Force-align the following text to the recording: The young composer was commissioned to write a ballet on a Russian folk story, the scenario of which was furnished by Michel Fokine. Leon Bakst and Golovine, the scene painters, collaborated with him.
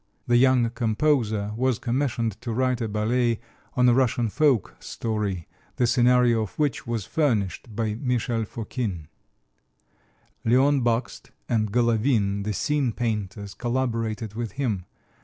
The 0.25 0.37
young 0.37 0.71
composer 0.71 1.51
was 1.55 1.77
commissioned 1.77 2.41
to 2.41 2.51
write 2.51 2.81
a 2.81 2.87
ballet 2.87 3.39
on 3.75 3.87
a 3.87 3.93
Russian 3.93 4.29
folk 4.29 4.75
story, 4.79 5.47
the 5.75 5.85
scenario 5.85 6.41
of 6.41 6.57
which 6.57 6.87
was 6.87 7.05
furnished 7.05 7.75
by 7.75 7.93
Michel 7.93 8.45
Fokine. 8.45 9.09
Leon 10.43 10.81
Bakst 10.81 11.29
and 11.47 11.71
Golovine, 11.71 12.43
the 12.45 12.53
scene 12.53 12.93
painters, 12.93 13.53
collaborated 13.53 14.33
with 14.33 14.53
him. 14.53 14.85